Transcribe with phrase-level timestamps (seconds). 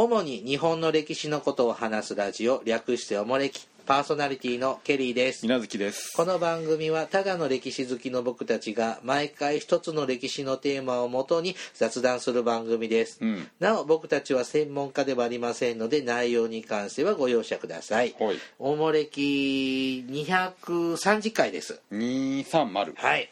[0.00, 5.44] 主に日本の歴史のことを話すラジオ略しておもれきパーソナリティのケリーです。
[5.44, 6.12] 稲月です。
[6.16, 13.48] この番組はただの歴史好きの僕たちが毎回一つの歴史のテーマをもとに雑談する番組です、うん。
[13.58, 18.14] なお僕たちは専門家ではありませんので内容に関してはご容赦ください。
[18.20, 18.36] はい。
[18.60, 21.80] おもれき230回です。
[21.90, 23.28] 230はい。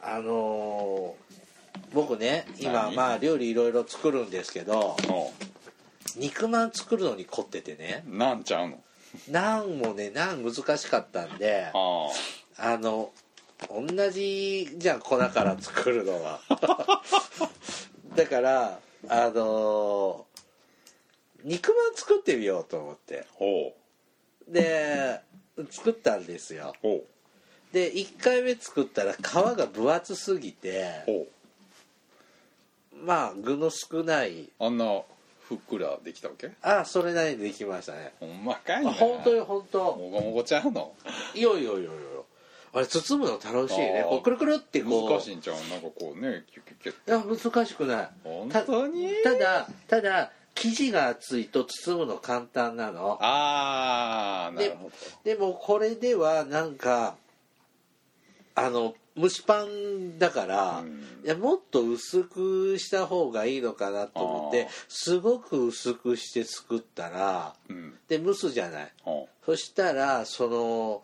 [0.00, 1.26] あのー
[1.92, 2.96] 僕ね今何？
[2.96, 5.32] まあ料理いろいろ作るんですけどお
[6.16, 8.04] 肉まん作るのに凝っててね。
[8.06, 8.82] なんちゃうの？
[9.30, 12.08] ナンもねナン難しかったんであ
[12.58, 12.78] あ。
[12.78, 13.10] の
[13.70, 16.40] 同じじゃん粉から作るのは。
[18.14, 20.26] だからあの
[21.44, 23.26] 肉まん作ってみようと思って。
[24.48, 25.20] で
[25.70, 26.74] 作ったんですよ。
[27.72, 31.04] で1回目作ったら皮が分厚すぎて
[32.92, 35.02] まあ具の少ないうあんな
[35.48, 36.50] ふっくらできたわけ？
[36.62, 38.12] あそれなりにできましたね。
[38.18, 39.78] ほんまかいあな本当よ本当。
[39.96, 40.92] もごもごちゃうの？
[41.34, 42.26] いよいよいよいよ
[42.72, 44.04] あれ包むの楽しいね。
[44.08, 45.10] こうくるくるってこう。
[45.10, 45.56] 難しいんちゃう？
[45.70, 47.22] なんかこうねキュキュキュいや
[47.54, 48.08] 難しくない。
[48.24, 49.08] 本た当に？
[49.22, 53.18] ただただ生地が厚いと包むの簡単なの。
[53.20, 54.90] ああなでるほ
[55.22, 57.16] でもこれではなんか
[58.54, 61.02] あの蒸しパンだから、うん。
[61.24, 67.94] いやもっと薄くした方がいいのかなと思ってすごく薄くして作ったらどうん。
[68.08, 68.92] で蒸すじゃない。
[69.02, 71.02] ほそしたらその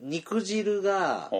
[0.00, 1.30] 肉汁が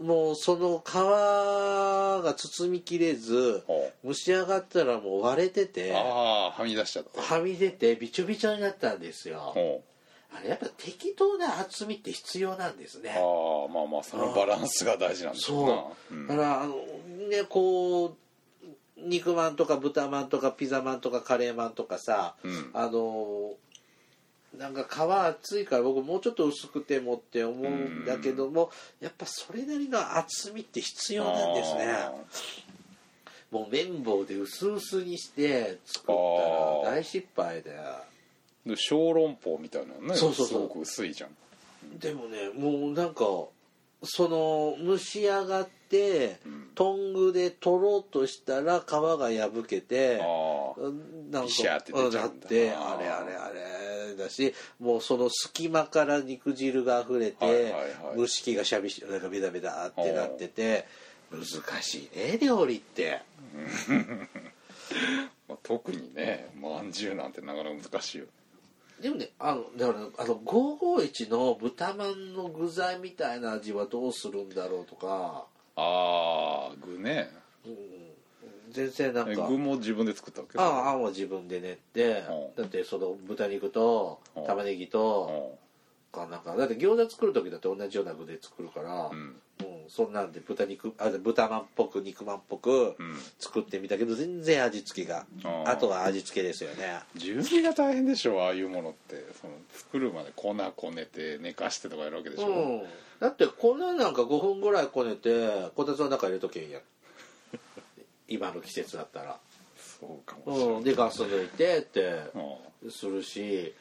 [0.00, 3.62] もうその皮が包みきれず
[4.04, 7.20] 蒸し上がったらもう割れてうてはみ出しちゃった。
[7.20, 9.52] はみ出てびちょびちょになったんですよ。
[9.54, 9.82] ほ
[10.32, 13.10] あれやっぱ適当な厚みって必要なんですね。
[13.10, 15.66] うああまあまあそのバランスが大事なんですよな。
[15.66, 16.26] そう、ん。
[16.26, 16.74] だからあの
[17.28, 18.14] ねこう
[18.96, 22.70] 肉まんとか豚まんとかピザまんとかカレーまんとかさ、うん。
[22.72, 23.54] あの
[24.56, 28.70] なんか皮厚いから僕もうちょっと薄くてもって思うんだけども
[29.00, 31.86] やっぱそれなりの厚みって必要なんですね。
[31.92, 32.12] あ
[33.50, 37.82] もう綿棒で薄々にして作ったら大失敗だよ。
[37.82, 38.19] ー
[38.66, 40.46] で小籠包みたいなのねそうそうそう。
[40.48, 41.30] すごく薄いじゃん。
[41.98, 43.24] でもねもうなんか
[44.02, 46.70] その蒸し上がって、ん。
[46.74, 50.80] トングで取ろうとしたら皮が破けてああ
[51.30, 52.20] なんビシャーって出ちゃうんだ。
[52.20, 52.96] なってあー。
[52.96, 57.82] あれあれあれだしもうその隙間から肉汁が溢れて、はいはいはい。
[58.18, 60.86] 蒸し器がしゃびしなんかベタベタってなってて
[61.30, 63.20] 難しいね料理って。
[65.48, 68.26] まあ、特にねまんじゅうなんてなかなか難しいよ
[69.00, 75.46] でもねあのだからあの551の豚まんの具材みたいな味はどうするんだろうとか、
[75.76, 77.30] ああ具ね。
[77.64, 77.72] うん、
[78.70, 79.30] 全然なんか。
[79.32, 80.58] え具も自分で作ったわけ？
[80.58, 82.24] あああんは自分で練って
[82.56, 82.62] うん。
[82.62, 84.46] だってその豚肉とうん。
[84.46, 85.58] 玉ねぎと
[86.12, 86.56] かなんか。
[86.56, 89.40] だって餃子作る時だって同じような具で作るから、ううんん
[89.90, 93.16] そんなんで豚肉あ豚まんっぽく肉まんっぽくうん。
[93.40, 95.26] 作ってみたけど全然味付けが
[95.64, 97.00] あとは味付けですよね。
[97.16, 99.26] 準備が大変でしょああいうものって。
[99.40, 102.50] その作るまで粉こねて寝かしてとかやるわけでしょ、う。
[102.50, 102.82] ん。
[103.18, 106.82] だって粉なんか5分ぐらいこねてこたつの中入れとけんやん。
[108.28, 109.40] 今の季節だったら、
[109.76, 112.30] そうかもしれない、うん、でガス抜いてって
[112.82, 113.74] うんするし。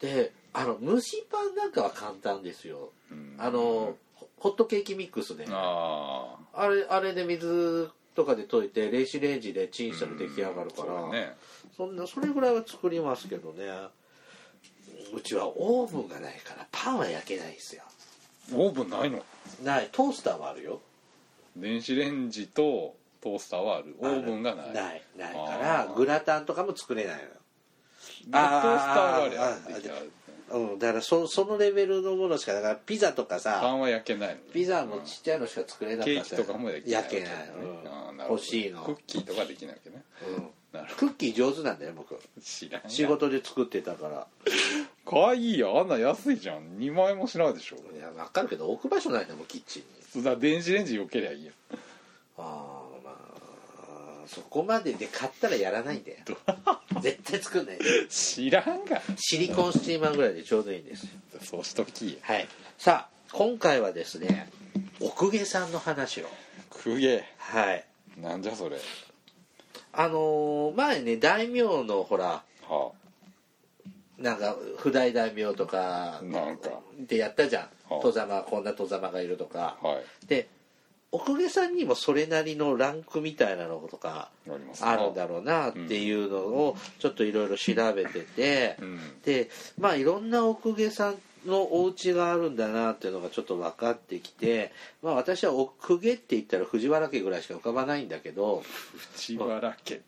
[0.00, 2.90] であの蒸しパンなんかは簡単ですよ。
[3.10, 3.36] うん。
[3.38, 3.96] あのホ
[4.40, 5.46] ホットケーキミックスで。
[5.48, 11.36] ああれあれで水とかで溶いて電子レンジでチンしたら出来上がるから、ね。
[11.76, 13.64] そんなそれぐらいは作りますけどね。
[15.14, 17.82] うちはオーブンがないからパンは焼けないですよ。
[18.52, 19.22] オーブンないの？
[19.62, 19.88] ない。
[19.92, 20.80] トースターはあるよ。
[21.56, 23.96] 電子レンジとトースターはある。
[23.98, 24.72] オーブンがない。
[24.72, 25.02] ない。
[25.18, 25.94] ないかあらー。
[25.94, 27.30] グラタンとかも作れないでトー
[28.20, 29.58] スターがありゃあ
[30.52, 37.28] うんだからそそのレベルのものしかだからピザとかパさンは焼けないのピザもちっちゃいのしか作れなかったケーキとかも焼けない、わけね。
[37.86, 38.82] あーうんなるほど欲しいの。
[38.82, 40.02] クッキーとかできないわけね。
[40.28, 40.50] うん。
[40.72, 42.14] なるほクッキー上手なんだよ僕。
[42.14, 44.26] ど知らんや仕事で作ってたから。
[45.04, 46.78] かわいいよあんな安いじゃん。
[46.78, 47.76] 2万円もしないでしょ。
[47.76, 50.24] いや分かるけど置く場所ないんだもんキッチンに。
[50.24, 51.52] だから電子レンジよけりゃいいや。
[52.38, 52.79] ああまあ
[54.32, 56.18] そこまでで買ったらやらないんだよ。
[57.02, 59.02] 絶対作んないで知らんが。
[59.16, 61.08] シリコンスチーマーぐらいでちょうどいいんですよ。
[61.42, 62.46] そうしときはい。
[62.78, 64.48] さあ今回はですね
[65.00, 66.26] 奥下さんの話を。
[66.70, 67.84] くげはい。
[68.18, 68.78] えなんじゃそれ。
[69.92, 72.92] あのー前ね大名のほらは
[74.16, 76.70] なんか不大大名とかなんか。
[77.00, 77.62] でやったじゃん。
[77.92, 78.00] はあ。
[78.00, 79.76] 戸様こんな戸様がいるとか。
[79.82, 80.04] あはい。
[80.28, 80.48] で
[81.12, 84.30] お公家さんにもそれなりのランクみたいなのとか
[84.80, 89.00] あるんだろうなっていうのをちょっといろいろ調べてて、うん。
[89.24, 91.16] でまあいろんなお公家さん
[91.46, 94.72] のお家があるんだなっていうのがちょっと分かってきて、
[95.02, 98.62] まあ、私はお公家って言ったら藤原家ぐらいしか浮かばないんだけど
[99.16, 100.04] 内原家って。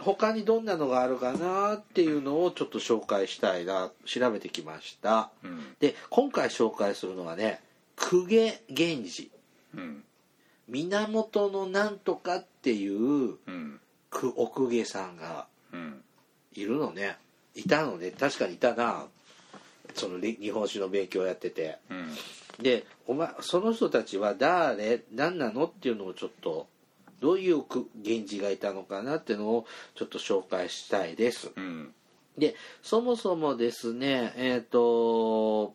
[0.00, 5.30] 他にどんなのがあるかなっていうのをちょっと紹介したいな調べてきました。
[5.42, 5.60] うん。
[5.80, 7.60] で今回紹介するのはね
[7.96, 9.22] 公家源氏。
[9.24, 9.33] うん
[10.68, 13.80] 源のなんとかっていううん
[14.10, 16.02] くお公家さんがうん
[16.54, 17.16] いるのね。
[17.54, 18.10] いたのね。
[18.12, 19.06] 確かにいたな。
[19.94, 21.78] そのり日本史の勉強をやってて。
[21.90, 22.08] うん。
[22.62, 26.68] でお前その人たちは誰何なのっていうのをちょっと
[27.20, 29.66] どういうく源氏がいたのかなっていうのを
[29.96, 31.50] ちょっと紹介したいです。
[31.56, 31.92] うん。
[32.38, 35.74] でそもそもですねえっ、と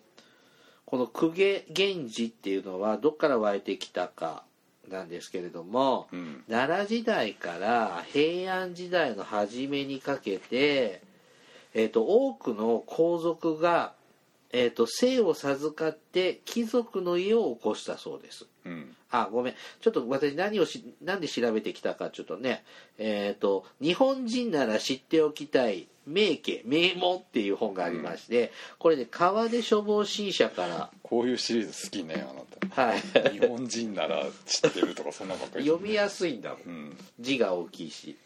[0.90, 4.44] この公家源氏っていうのはどっから湧いてきたか
[4.90, 6.44] なんですけれども、うん。
[6.50, 11.04] 奈良時代から平安時代の初めにかけて、
[11.76, 13.94] えー、と多くの皇族が、
[14.52, 18.48] えー、と姓を授かって貴族の家を起こしたそうです。
[18.66, 18.96] うん。
[19.12, 19.54] あごめん。
[19.82, 22.64] ちょっと私何をしなんで調べてきたかちょっとね
[22.98, 32.40] えっ、と「日本人なら知っておきたい名家名門」っていう本がありまして、これで川出処方新社からこういうシリーズ好きねあな
[32.70, 33.02] はい。
[33.02, 36.60] た日本人なら知ってるとかそんなばっかり読みやすいんだもん。
[36.66, 36.98] うん。
[37.20, 38.18] 字が大きいし。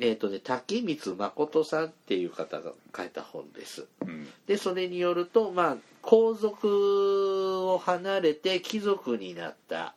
[0.00, 3.86] えっ、とね竹光誠さんっていう方が書いた本です。
[4.02, 4.28] うん。
[4.46, 9.94] でそれによるとまあ皇族を離れて貴族になったっ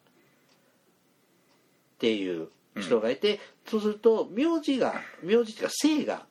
[2.00, 2.50] ていう
[2.80, 6.22] 人がいて、そうすると名字が名字っていうか姓がうん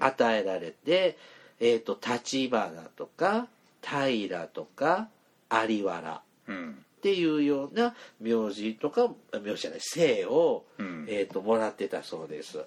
[0.00, 1.16] 与えられて、
[1.60, 3.46] えっ、と立花とか
[3.82, 5.08] 平とか
[5.50, 6.84] 有原うん。
[6.98, 11.06] っていうような名字とか名字じゃない姓を、うん。
[11.08, 12.58] えー、ともらってたそうです。
[12.58, 12.66] はい。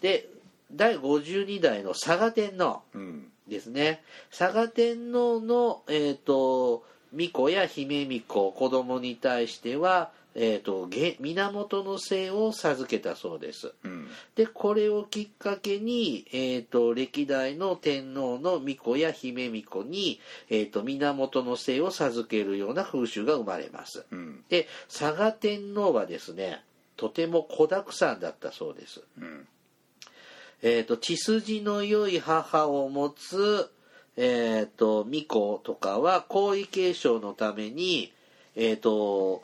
[0.00, 0.28] で
[0.72, 3.26] 第52代の佐賀天皇うん。
[3.48, 4.02] ですね。
[4.36, 13.74] 佐賀天皇の、えー、と巫女や姫巫女子供に対しては、えー、とげ源の姓を授けたそうです。
[13.84, 14.08] うん。
[14.34, 24.06] でこれをきっかけに、えー、と歴代の天皇の巫女や姫巫女に、えー、と源の姓を授けるような風習が生まれます。
[24.10, 24.44] うん。
[24.48, 26.62] で佐賀天皇はですね
[26.96, 29.02] とても子だくさんだったそうです。
[29.18, 29.46] うん。
[30.62, 33.68] えー、と血筋の良い母を持つ、
[34.16, 38.12] えー、と巫女とかは皇位継承のために、
[38.54, 39.42] えー、と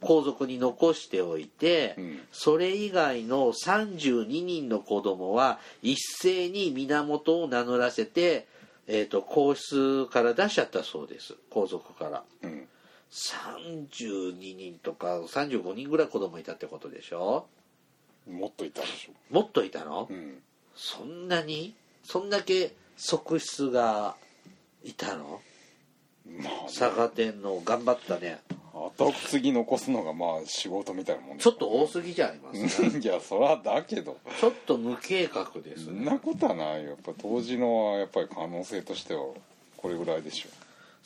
[0.00, 2.20] 皇族に残しておいて、うん。
[2.32, 8.46] それ以外の32人の子供は一斉に源を名乗らせて、
[8.86, 11.34] えー、と皇室から出しちゃったそうです。
[11.50, 12.22] 皇族から。
[12.42, 12.68] うん。
[13.10, 17.46] 32人とか35人ぐらい子供いたってことでしょ？
[18.28, 19.34] もっといたでしょ。
[19.34, 20.42] もっといたの、うん。
[20.74, 21.74] そんなに？
[22.02, 24.16] そんだけ側室が
[24.84, 25.40] いたの？
[26.28, 28.40] まあ佐賀天皇頑張ったね
[28.96, 32.98] 後継ぎ残すのがまあ仕事みたいなもんちょっと多すぎじゃありますか？
[32.98, 34.16] いやそらだけど。
[34.40, 36.90] ちょっと無計画ですそんねなことはないよ。
[36.90, 39.22] やっぱ当時のはやっぱり可能性としては
[39.76, 40.48] これぐらいでしょ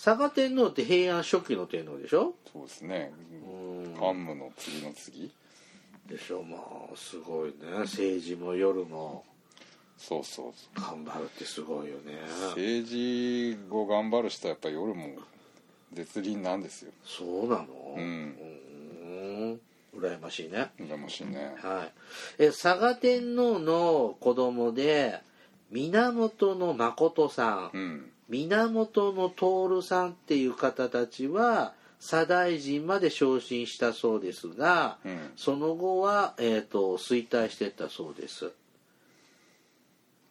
[0.03, 2.35] 佐賀天皇って平安初期の天皇でしょ？
[2.53, 3.13] そうですね。
[3.47, 3.95] うん。
[3.99, 5.31] 桓武の次の次。
[6.07, 6.43] でしょ。
[6.43, 6.57] ま
[6.93, 7.55] あすごいね。
[7.83, 9.25] 政治も夜も
[9.99, 10.81] そうそうそう。
[10.81, 12.15] 頑張るってすごいよね。
[12.57, 15.09] 政治を頑張る人はやっぱり夜も
[15.93, 16.93] 絶倫なんですよ。
[17.05, 17.67] そうなの？
[17.97, 18.03] うん。
[18.03, 19.61] うん。
[20.01, 20.71] 羨ましいね。
[20.79, 21.57] 羨ましいね。
[21.61, 21.85] は
[22.39, 25.21] い、え佐賀天皇の子供で
[25.71, 28.11] 源誠さん、うん。
[28.29, 35.33] 源徹さんっていう方たちは左大臣まで昇進したそうですが、うん。
[35.37, 38.53] その後は、えー、と衰退してったそうです。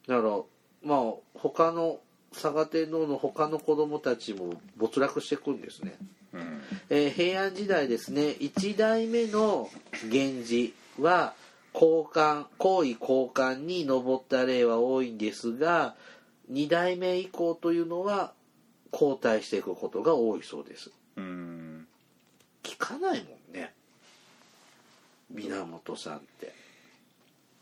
[0.07, 0.39] だから
[0.83, 1.99] まあ他の
[2.33, 5.95] 佐賀天皇の他の子供たちも没落していくんですね。
[6.33, 6.61] うん。
[6.89, 9.69] えー平安時代ですね1代目の
[10.05, 11.33] 源氏は
[11.73, 15.95] 皇冠皇位皇冠に上った例は多いんですが
[16.51, 18.33] 2代目以降というのは
[18.91, 20.91] 交代していくことが多いそうです。
[21.15, 21.87] うん。
[22.63, 23.73] 聞かないもんね。
[25.31, 26.53] 源さんって。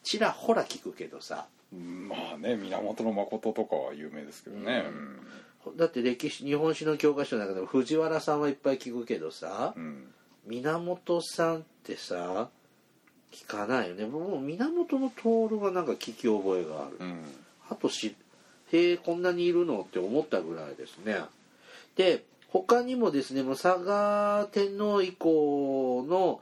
[0.04, 4.86] ちらほら聞くけどさまあね源誠とかは有名ですけどね。
[5.76, 10.08] だって歴史日本史の教科書の中でも藤原さんはいっぱい聞くけどさうん。
[10.46, 12.50] 源さんってさ
[13.34, 14.06] 聞かないよね。
[14.06, 17.24] もう源の徹がなんか聞き覚えがある、うん。
[17.70, 18.16] あとし
[18.72, 21.20] へえこんなにいるのって思ったぐらいですね。
[21.96, 26.40] で他にもですねもう佐賀天皇以降の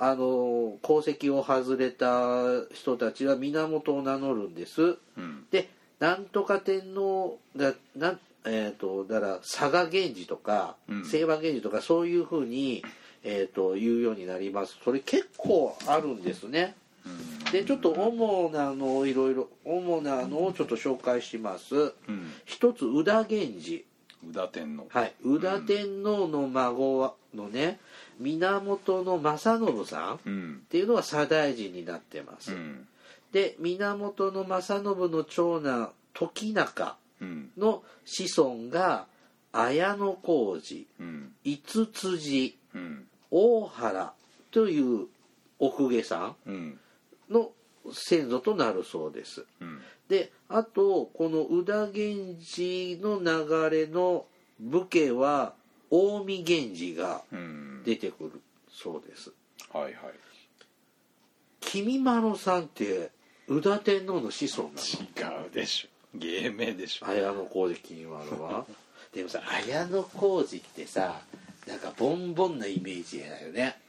[0.00, 2.32] あの功績を外れた
[2.72, 4.96] 人たちは源を名乗るんです。
[5.16, 5.44] うん。
[5.50, 11.02] でなんとか天皇だなんえー、とだから佐賀源氏とかうん。
[11.02, 12.84] 清和源氏とかそういうふうに、
[13.24, 14.78] えー、と言うようになります。
[14.84, 16.76] それ結構あるんですね。
[17.04, 17.50] うん。
[17.50, 21.74] でちょっと主なのをいろいろ主なのをちょっと紹介します。
[21.74, 22.30] うん。
[22.44, 23.84] 一つ宇田源氏。
[24.30, 24.86] 宇田天皇。
[24.90, 25.14] はい。
[25.24, 27.78] 宇田天皇の孫はのね
[28.18, 30.62] 源正信さんっうん。
[30.68, 32.86] ていうのは左大臣になってます、うん。
[33.32, 37.50] で源正信の長男時中うん。
[37.56, 39.06] の子孫が
[39.52, 41.32] 綾小路うん。
[41.44, 43.06] 五辻うん。
[43.30, 44.12] 大原
[44.50, 45.06] という
[45.58, 46.80] お公家さうんん。
[47.30, 47.50] の
[47.92, 49.44] 先祖となるそうです。
[49.60, 49.80] うん。
[50.08, 54.26] であとこの宇田源氏の流れの
[54.58, 55.54] 武家は
[55.90, 57.82] 近江源氏がうん。
[57.84, 58.40] 出てくる
[58.70, 59.32] そうです。
[59.72, 59.94] はいはい。
[61.60, 63.10] 君丸さんって
[63.46, 64.74] 宇田天皇の子孫な
[65.34, 65.42] の？
[65.42, 65.88] 違うでしょ。
[66.14, 67.06] 芸名でしょ。
[67.08, 68.66] 綾小路君丸は。
[69.14, 71.22] でもさ綾小路ってさ
[71.66, 73.80] なんかボンボンなイメージだよね。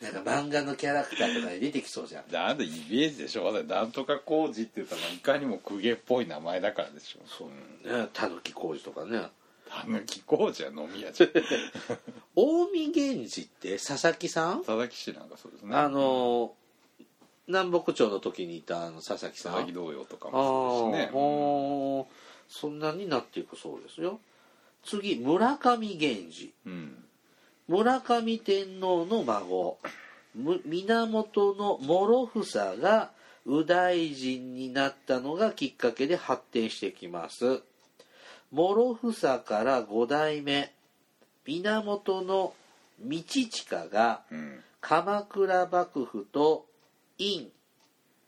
[0.00, 2.30] なんか漫画のキャラクターとかで出てきそうじゃん。
[2.32, 3.50] なんでイメージでしょ。
[3.64, 7.20] なんとか工事って言ったらいかにも公家っぽい名前だからでしょ。
[7.26, 7.48] そう。
[7.92, 9.22] ねたぬき工事とかね
[9.68, 11.30] たぬき工事は飲み屋じゃん。
[12.34, 14.58] 近江源氏って佐々木さん？
[14.58, 15.76] 佐々木氏なんかそうですね。
[15.76, 16.54] あの
[17.46, 19.52] 南北朝の時にいたあの佐々木さん？
[19.54, 22.06] 佐々木同様とかあもそうですしね。
[22.48, 24.20] そんなになっていくそうですよ。
[24.84, 26.52] 次村上源氏。
[26.66, 27.04] うん。
[27.66, 29.78] 村上天皇の孫。
[30.34, 33.10] む源の諸房が
[33.44, 37.62] 右大臣になったのがきっかけで発展してきます
[38.52, 40.72] 諸房から5代目
[41.46, 42.52] 源の
[43.00, 44.60] 道親がうん。
[44.80, 46.64] 鎌倉幕府と
[47.18, 47.50] 院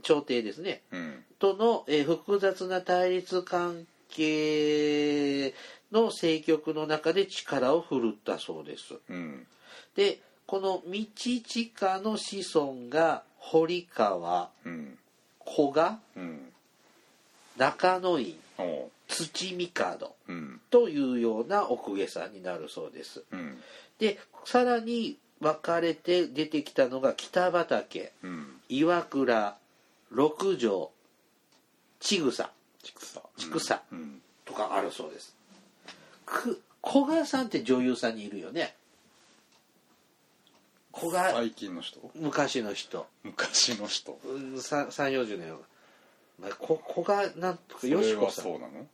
[0.02, 0.82] 朝廷ですね。
[0.90, 1.24] うん。
[1.38, 5.54] との、えー複雑な対立関係
[5.92, 8.94] の政局の中で力を振るったそうです。
[9.08, 9.46] うん。
[9.94, 14.98] でこの道親の子孫が堀川うん。
[15.46, 16.52] 古賀うん。
[17.56, 18.36] 中野院
[19.10, 19.68] 土帝
[20.28, 20.60] うん。
[20.70, 23.24] というようなお公家さんになるそうです。
[23.32, 23.58] うん。
[23.98, 28.60] でさらに分かれて出てきたのが北畠うん。
[28.68, 29.56] 岩倉
[30.10, 30.90] 六条
[32.00, 32.50] 千草。
[32.82, 34.22] ちくさちくさうん。
[34.44, 35.34] とかあるそうです。
[36.24, 38.74] く古賀さんって女優さんにいるよね。
[40.94, 41.98] 古賀最近の人？
[42.14, 43.06] 昔の人。
[43.22, 44.18] 昔の人。
[44.24, 45.54] 3 4 0年
[46.40, 48.22] まあこ古賀なんとかよしさん。
[48.24, 48.86] はそうなの？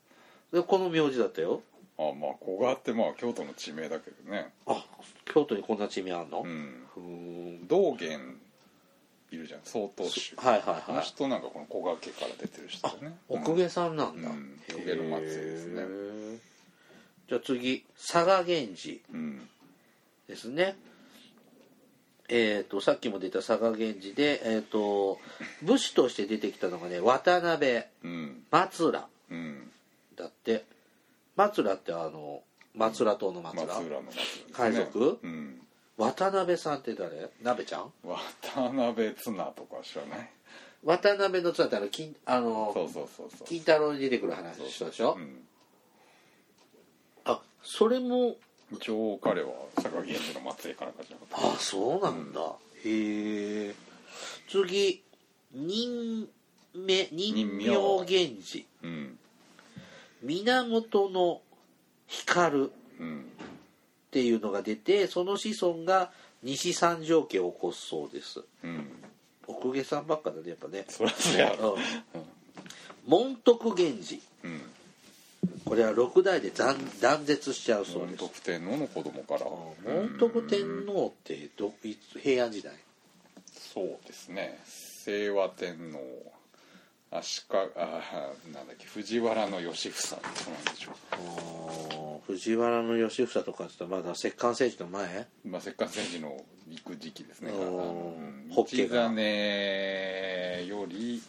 [0.52, 1.62] でこの名字だったよ。
[1.98, 4.52] あまあ古賀ってまあ京都の地名だけどね。
[4.66, 4.84] あ
[5.24, 6.42] 京都にこんな地名あんの？
[6.42, 7.66] ううん。
[7.66, 8.20] 道元
[9.30, 10.36] いるじゃん曹洞宗。
[10.36, 11.04] はいはいはい。
[11.04, 13.16] 人なんかこの古賀家から出てる人だよね。
[13.28, 14.60] お公家さんなんだ、うん。
[14.72, 16.38] 公家の末裔ですね。
[17.28, 19.48] じゃあ次佐賀源氏うん
[20.28, 20.76] ですね。
[22.28, 25.18] えー、とさっきも出た佐賀源氏で、えー、と
[25.62, 28.44] 武士として出てきたのがね渡辺うん。
[28.50, 29.70] 松浦うん
[30.16, 30.64] だって
[31.36, 32.42] 松浦ってあの
[32.74, 34.44] 松浦島の松浦松浦の松浦ですね。
[34.52, 35.18] 海賊？
[35.22, 35.60] うん。
[35.96, 37.30] 渡辺さんって誰？
[37.42, 37.92] 鍋ちゃん？
[38.04, 40.30] 渡辺綱とか知らない？
[40.84, 43.46] 渡辺の妻ってあの金あのそうそうそうそう。
[43.46, 45.40] 金太郎に出てくる話の人でしょ、うん。
[47.24, 48.36] あそれも
[48.72, 52.40] 一応彼は佐賀源氏の末裔かなんかじゃなかっあそうなんだ、
[52.84, 53.74] へえ。
[54.48, 55.02] 次
[55.52, 56.28] 任
[56.74, 58.06] 命任名源
[58.42, 58.66] 氏。
[58.82, 59.18] たうん
[60.22, 61.40] 源の
[62.06, 62.70] 光。
[63.00, 63.24] うん
[64.06, 66.10] っていうのが出てその子孫が
[66.42, 68.42] 西三条家を起こすそうです。
[68.64, 68.86] うん。
[69.46, 70.86] お公家さんばっかだねやっぱね。
[70.88, 71.76] そりゃそうやろ。
[72.14, 72.22] うん。
[73.06, 74.22] 門徳源氏。
[74.42, 74.62] うん。
[75.66, 78.20] これは六代で断断絶しちゃうそうです。
[78.22, 79.50] 門徳天皇の子供から。
[79.92, 82.72] 門徳天皇ってどいつ平安時代？
[83.52, 84.58] そうですね。
[85.04, 86.32] 清和天皇
[87.18, 88.02] 足利あ
[88.52, 90.28] なんだっけ藤原の義房そうな
[90.70, 95.26] んでしょあー藤原の義房とかってまだ摂関政治の前？
[95.44, 97.52] うまあ摂関戦時の行く時期ですね。
[97.52, 97.56] うん。
[98.48, 98.76] 道真
[100.66, 101.22] より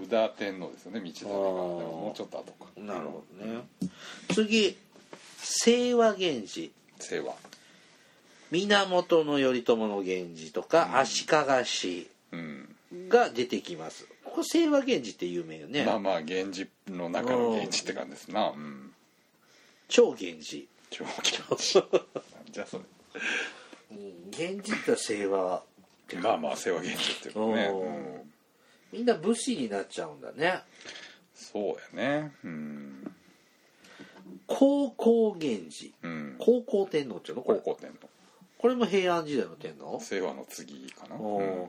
[0.00, 1.34] 宇田天皇ですよね道真が。
[1.34, 2.66] ももうちょっと後か。
[2.76, 3.64] なるほどね。
[4.32, 4.78] 次
[5.42, 6.70] 清和源氏。
[7.00, 7.34] 清和。
[8.50, 12.74] 源頼朝の源氏とか、足利氏うん。
[13.10, 14.06] が出てきます
[14.38, 18.50] ここ清和源氏って有名よね、まあまあ源氏の中の源氏って感じですな。
[18.50, 18.92] うん。
[19.88, 20.68] 超源氏。
[20.90, 21.98] 超気持ちいいなん
[22.52, 22.84] じゃそれ。
[23.90, 25.64] うん源氏って清和
[26.22, 28.32] まあまあ世話源氏っていうかね、うん。
[28.92, 30.60] みんな武士になっちゃうんだね。
[31.34, 32.32] そうやね。
[32.44, 33.12] うん、
[34.46, 35.92] 高校源氏。
[36.04, 37.42] うん、高校天皇っていうの？
[37.42, 37.58] これ。
[37.58, 38.08] 高校天皇。
[38.56, 40.00] これも平安時代の天皇？
[40.00, 41.68] 清和の次かな、うん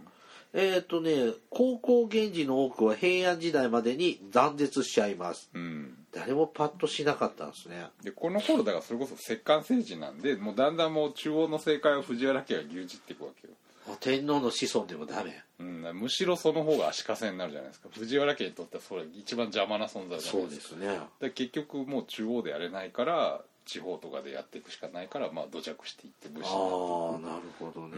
[0.53, 5.50] えっ、とね高校源氏の多くは平安時代までに断絶しちゃいます。
[5.53, 7.88] うん、誰もパッとしなかったんですね。
[8.03, 13.53] でこの頃だからそれこそ摂関政治なんでもうだんだんもう中央の政界を藤原家が牛耳っていくわけよ、
[13.88, 15.44] あ天皇の子孫でもダメ。
[15.60, 17.89] うん、むしろその方が足かせになるじゃないですか。
[17.91, 20.62] 藤原家にとってはそれ一番邪魔な存在じゃそないうでか。
[20.62, 27.98] ですすねで結局もう中央でやれないから地方とかでやっていくしかないからまあ土着していって武士になああなるほどね、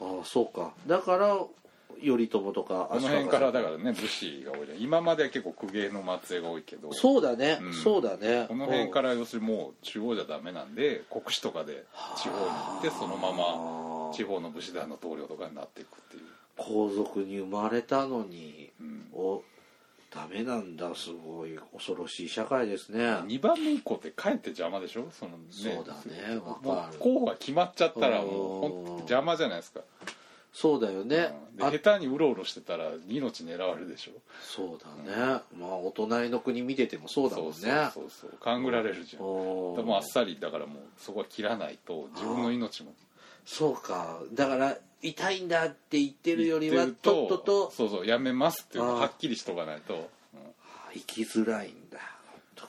[0.00, 0.72] ああそうか。
[0.86, 1.38] だから
[2.02, 3.38] 頼朝とかこの辺か。
[3.38, 6.92] らだらからね武士が多い今までは結構公家の末裔が多いけど。
[6.92, 7.74] そうだね、うん。
[7.74, 8.46] そうだね。
[8.48, 11.84] この辺からら要するにもう中央じゃダメなんで国司とかで
[12.16, 16.22] 地方に行ってそのまま地方の武士団の棟梁とかになっていくっていう、
[16.56, 19.42] 皇族に生まれたのにうん、お
[20.14, 20.94] ダメなんだ。
[20.94, 23.00] すごい恐ろしい社会ですね。
[23.00, 25.08] 2番目以降ってかえって邪魔でしょ？
[25.12, 26.36] そのねそうだね。
[26.38, 26.96] わもかる。
[26.96, 28.60] う候補が決まっちゃったらもううん。
[28.60, 29.80] ほんと邪魔じゃないですか、
[30.52, 31.34] そうだよね。
[31.58, 31.70] うん。
[31.70, 34.12] 下手にうろうろしてたら命狙われるでしょ？
[34.42, 35.42] そうだね。
[35.58, 37.52] まあお隣の国見ててもそうだもんね。
[37.92, 39.22] そうそう勘ぐられるじゃん。
[39.76, 42.94] でもあっさりだからもうそこは切らないと自分の命も。
[43.44, 44.20] そうか。
[44.32, 47.70] だから痛いんだって言ってるよりはとっとと。
[47.70, 51.98] そうそうやめますっていうのはっきりしとかないと、うんあ生きづらいんだ。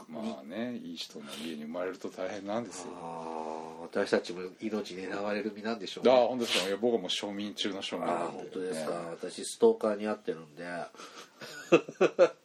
[0.10, 2.92] まあねいい人の家に生まれると大変なんですよ。
[3.02, 6.68] ああ私たちも命狙われる身なんでしょうああね本当ですか。
[6.68, 8.98] いや僕はもう庶民中の庶民ああなんで、本当ですか、ね。
[9.12, 10.66] 私ストーカーに会ってるんで。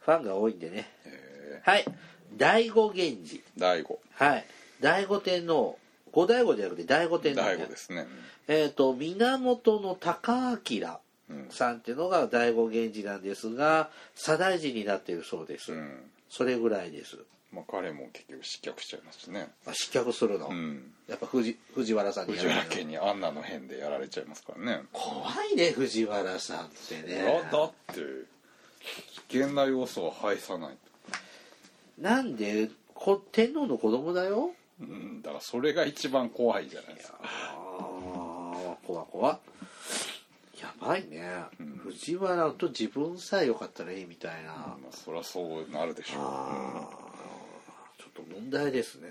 [0.00, 0.90] ファンが多いんでね。
[1.04, 1.84] えはい。
[2.36, 3.42] 第五源氏。
[3.58, 4.46] ー醍醐はい。
[4.80, 5.78] 第五天皇
[6.12, 8.06] 五醍醐じゃなくて第五天皇、ね、醍醐ですね。
[8.48, 10.58] えっ、と源の高明
[11.30, 16.10] うんさんっていうのが第五源氏なんですが左大臣になっているそうです、うん。
[16.30, 17.18] それぐらいです。
[17.52, 19.48] まあ彼も結局失脚しちゃいますしね。
[19.66, 20.92] あ失脚するの、うん。
[21.06, 24.82] やっぱ藤藤原さんにや藤原家にアンナの変でやられちゃいますからね。
[24.92, 28.00] 怖いね藤原さんっていねやだって
[29.28, 30.76] 危険な要素は排さない
[31.98, 34.50] なんでこ天皇の子供だよ？
[34.80, 37.18] うんだからそれが一番怖いじゃないですか。
[37.22, 37.28] あ
[37.80, 39.38] あ怖怖っ
[40.60, 41.22] やばいね、
[41.60, 41.66] うん。
[41.84, 47.08] 藤原と自分さえよかったらいいみたいな、まあそりゃそうなるでしょああ
[47.96, 49.10] ちょっと問題ですね。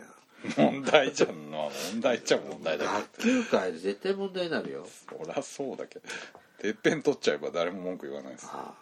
[0.55, 1.51] 問題じゃん。
[1.51, 1.61] まあ
[1.93, 3.23] 問題っちゃ問題だ学けど。
[3.23, 4.85] 級会で絶対問題になるよ。
[4.85, 6.05] そりゃそうだけど。
[6.59, 8.47] てっぺん取っちゃえば誰も文句言わないです。
[8.47, 8.75] は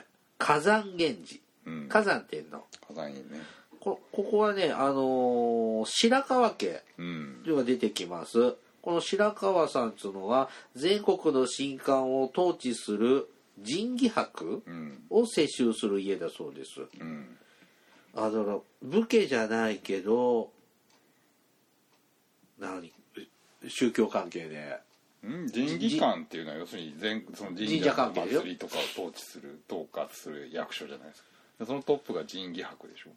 [0.00, 0.04] い。
[0.38, 1.40] 火山源氏。
[1.66, 1.88] うん。
[1.88, 3.22] 火山天皇火山いいね
[3.96, 7.42] こここはねあのー白川家うん。
[7.44, 8.56] では出てきます。
[8.82, 13.28] この白川さんっていうのは全国の神官を統治する
[13.64, 15.02] 神義博うん。
[15.10, 16.70] を世襲する家だそうです。
[17.00, 17.36] うん。
[18.14, 20.50] あだから武家じゃないけど
[22.58, 22.92] 何？
[23.68, 24.78] 宗教関係で。
[25.24, 28.40] うん神義官っていうのは要するに全その神神社社の関係よ。
[28.40, 31.28] 祭りとかを統治する統括する役所じゃないですか。
[31.58, 33.10] でそのトップが神義博でしょ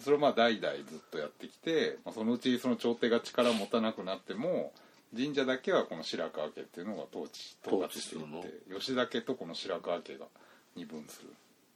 [0.00, 4.72] それをまあ代々ずっとやってきて、まあ、そのうちその朝廷が力を持たなくなっても
[5.14, 10.26] 神社だけはこの白川家っていうのが統治統括していって吉田家とこの白川家が
[10.74, 11.28] 二分する。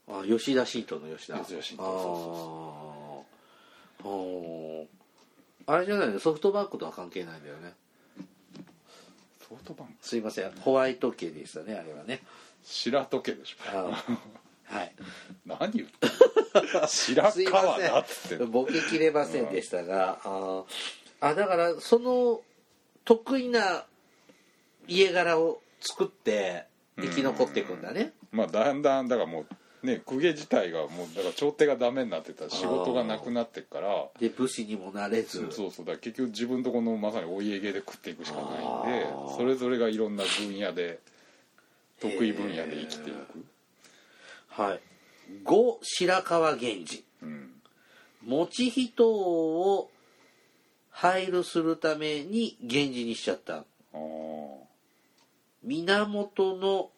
[0.08, 1.38] あ吉田新党の吉田。
[1.40, 1.86] 吉田新党あ
[4.02, 4.84] そうー。
[5.68, 5.76] あー。
[5.76, 6.18] あれじゃないの？
[6.18, 7.74] ソフトバンクとは関係ないんだよね。
[9.48, 9.94] ソフトバンク？
[10.00, 10.50] すいません。
[10.60, 12.22] ホワイト家でしたねあれはね。
[12.64, 13.56] 白戸家でしょ。
[13.66, 14.16] あー
[14.66, 14.92] はい。
[15.46, 16.08] 何言って
[16.88, 18.50] 白すいま川だっつってせん。
[18.50, 20.64] ボケきれませんでしたが、あー
[21.20, 22.42] あだからその
[23.04, 23.84] 得意な
[24.86, 26.66] 家柄を作って
[27.00, 29.46] 生き残っていくんだね、まあだんだんだからも
[29.82, 34.08] うね公家自体がもうだから朝廷がダメになってたら仕事がなくなってっから。
[34.18, 35.46] で武士にもなれず。
[35.50, 40.98] そうそうだ結局自分とこのまさにお家芸で食っていくしかないんでそれぞれがいろんな分野で
[42.00, 43.44] 得意分野で生きていく
[44.56, 44.80] はい。
[45.44, 47.04] 五白川源氏。
[47.22, 47.50] うん。
[48.24, 49.90] 持ち人を
[50.90, 53.56] 配慮するために源氏にしちゃった。
[53.56, 53.64] あ
[53.94, 53.98] あ
[55.62, 56.90] 源の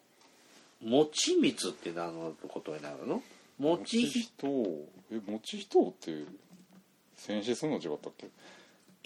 [0.81, 3.21] 持光って何のことになるの？
[3.57, 4.87] 持人。
[5.11, 6.23] え持ち人って
[7.15, 8.29] 戦死するの違ったっけ？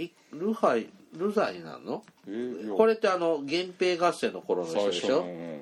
[0.03, 2.03] いルハイルザイになるの？
[2.27, 2.31] え
[2.65, 2.75] いや。
[2.75, 5.21] これってあの源平合戦の頃の人最でしょ？
[5.21, 5.61] うん。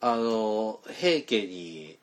[0.00, 1.98] あの平家に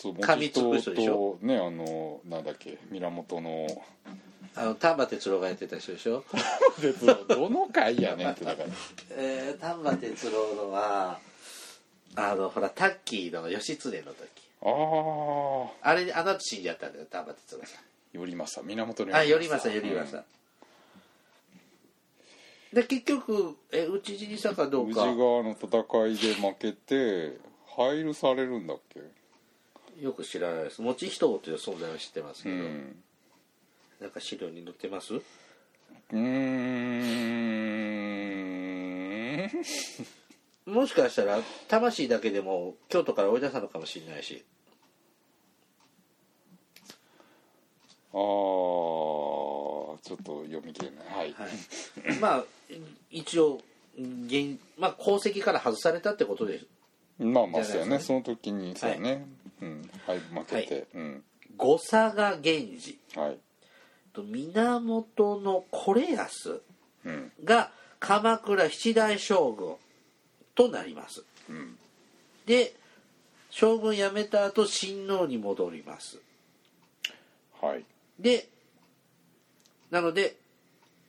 [0.00, 3.66] そう噛みつく人とねあのなんだっけ源の。
[4.54, 6.24] あの丹波哲郎がやってた人でしょ？
[6.80, 8.68] 鉄道どの回やねんって だから。
[9.10, 11.18] えー、丹波哲郎のは
[12.16, 14.28] あのほらタッキーの義経の時。
[14.62, 17.82] あああれであの後死んじゃったんだよ丹波哲郎さん。
[18.12, 20.24] 寄りました源にあ寄りました寄りました、
[22.72, 25.00] で結局え討ち死にしたかど宇治うか？
[25.14, 27.36] 川の戦いで負けて
[27.76, 29.00] 配ルされるんだっけ？
[30.00, 30.80] よく知らないです。
[30.80, 32.96] 持ち人という存在は知ってますけど、うん。
[34.00, 35.14] なんか資料に載ってます？
[35.14, 36.18] うー
[40.68, 40.72] ん。
[40.72, 44.44] もしかしたら魂だけでも京都から追い出したのかもしれないし。
[48.10, 51.06] ああちょっと読み切れない。
[51.08, 51.50] はい、はい、
[52.20, 52.44] まあ
[53.10, 53.60] 一応
[53.98, 56.60] 現、まあ、功績から外されたってことで。
[56.60, 56.66] す
[57.18, 57.84] まあまあそうやね。
[57.84, 59.26] じゃないですその時にそうやね、
[59.60, 61.24] うんはい負けて、うん。
[61.56, 63.38] 後嵯峨源氏はい。
[64.12, 66.62] と源の惟康
[67.04, 67.32] うん。
[67.44, 69.74] が鎌倉七代将軍
[70.54, 71.24] となります。
[71.48, 71.76] うん。
[72.46, 72.74] で
[73.50, 76.18] 将軍辞めた後親王に戻ります。
[77.60, 77.84] はい。
[78.18, 78.48] で
[79.90, 80.36] なので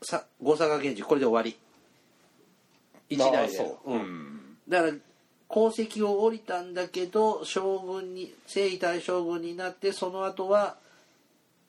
[0.01, 1.57] さ後嵯峨源氏これで終わり。
[3.09, 3.59] 一代で。
[3.59, 4.57] あそう、ううんん。
[4.67, 4.93] だから
[5.49, 10.77] 功績を降りたんだけど将軍に征夷大将軍になってその後は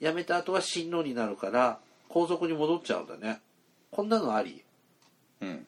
[0.01, 3.41] 辞めた後は親王になるから皇族に戻っちゃうんだね。
[3.91, 4.63] こんなのあり。
[5.41, 5.67] うん。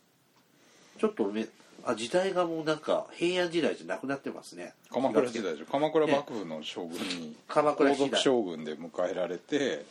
[0.99, 1.47] ちょっとめ
[1.85, 4.75] あ時代がもうなんか平安時代じゃなくなってますね。
[4.93, 8.11] 鎌倉時代でしょ鎌倉幕府の将軍に皇鎌倉時代。
[8.11, 9.85] 族将軍で迎えられて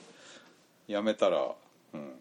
[0.88, 1.52] 辞めたら
[1.94, 2.12] うん。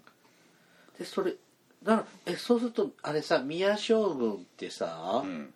[0.98, 1.34] でそれ
[1.82, 5.52] だからえそうするとあれさ宮将軍ってさ、うん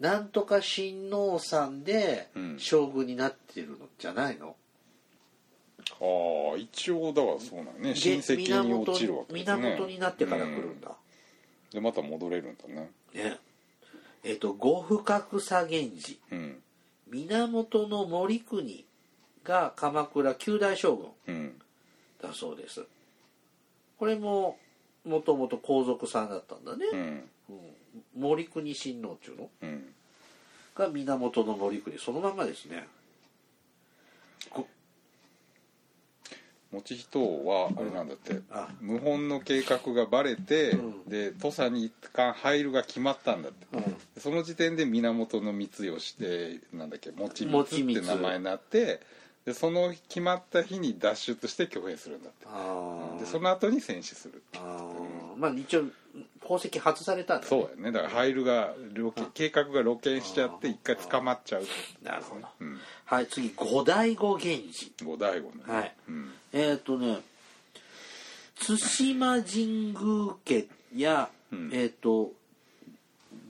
[0.00, 2.58] なんとか親王さんでうん。
[2.58, 4.56] 将軍になってるのじゃないの、
[6.00, 7.90] ああ一応だからそうなんね。
[7.90, 9.56] で親戚に落ちるわけですね。
[9.56, 10.92] 源になってから来るんだ、
[11.72, 12.90] でまた戻れるんだね。
[13.14, 13.38] ね。
[14.24, 16.18] えっ、と呉服格差源氏。
[16.30, 16.62] うん。
[17.10, 18.84] 源の森国
[19.44, 21.34] が鎌倉九代将軍。
[21.34, 21.54] うん。
[22.22, 22.84] だそうです。
[23.98, 24.58] これも
[25.04, 27.30] もともと皇族さんだったんだね、うんうん
[28.16, 29.50] 森国親王っていうの。
[29.62, 29.94] うん。
[30.74, 31.98] が源の森国。
[31.98, 32.86] そのまんまですね。
[36.70, 38.40] 持ち人はあれなんだって。
[38.50, 38.68] あ。
[38.86, 41.04] 謀反の計画がバレて、うん。
[41.08, 43.66] で土佐に一貫入るが決まったんだって。
[43.72, 43.96] うん。
[44.18, 49.00] その時点で源光義でなんだっけ持ち持光って名前になって
[49.46, 52.46] でその決まった日に脱出して挙兵するんだって。
[53.24, 55.36] でその後に戦死するあー。
[55.38, 55.84] まあ一応
[56.44, 57.92] 功績外されたんだ、ね、そうやね。
[57.92, 61.66] だから入るが露見計画が露見しちゃって一回捕まっちゃう
[62.02, 62.46] なるほど。
[62.60, 62.78] うん。
[63.04, 64.92] はい次五代五源氏。
[65.04, 65.62] 五醍醐ね。
[65.66, 65.94] はい。
[66.08, 66.32] うん。
[66.52, 67.18] えっ、とね
[68.66, 71.70] 対馬神宮家や、うん。
[71.72, 72.32] えっ、と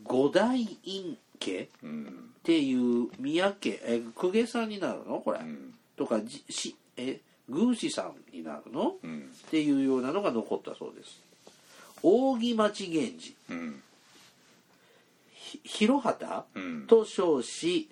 [0.05, 2.31] 五代院家っうん。
[2.43, 5.21] ていう宮家え公家さんになるの？
[5.21, 5.75] これ、うん。
[5.97, 9.31] とかじしえ宮司さんになるの、うん。
[9.47, 11.23] っていうようなのが残ったそうです
[12.03, 13.35] 扇町源氏。
[13.51, 13.83] うん。
[15.33, 16.45] ひ広畑？
[16.55, 16.87] うん。
[16.87, 17.89] と称し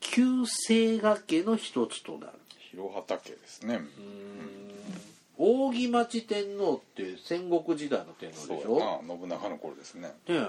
[0.00, 2.32] 旧姓賀家の一つとなる。
[2.70, 3.80] 広畑家ですね。
[5.38, 9.02] 扇町天皇って戦国時代の天皇でしょ？
[9.06, 10.08] 信長の頃ですね。
[10.08, 10.46] ねえ。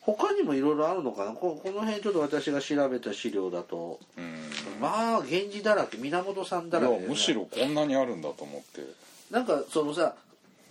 [0.00, 1.32] 他にもいろいろあるのかな？
[1.32, 4.00] ここの辺ちょっと私が調べた資料だと。
[4.16, 4.34] うん。
[4.80, 8.82] まあ源氏だらけ源さんだらけでねいやむしろこんなにあるんだと思って。
[9.30, 10.14] なんかそのさ